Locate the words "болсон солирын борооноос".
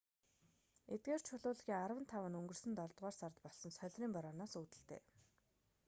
3.45-4.53